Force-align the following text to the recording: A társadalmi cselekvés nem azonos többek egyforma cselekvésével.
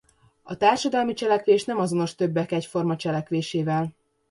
A 0.43 0.55
társadalmi 0.57 1.13
cselekvés 1.13 1.63
nem 1.65 1.77
azonos 1.77 2.15
többek 2.15 2.51
egyforma 2.51 2.95
cselekvésével. 2.95 3.93